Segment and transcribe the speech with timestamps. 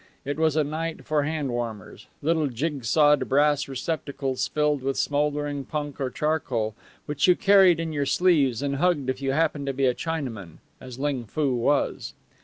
[0.25, 6.01] It was a night for hand warmers little jigsawed brass receptacles filled with smoldering punk
[6.01, 6.73] or charcoal,
[7.05, 10.57] which you carried in your sleeves and hugged if you happened to be a Chinaman,
[10.81, 12.15] as Ling Foo was.